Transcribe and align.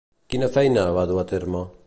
Quina 0.33 0.49
feina 0.55 0.87
va 0.97 1.05
dur 1.13 1.21
a 1.25 1.29
terme? 1.35 1.67